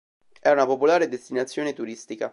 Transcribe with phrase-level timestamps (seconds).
[0.39, 2.27] È una popolare destinazione turistica.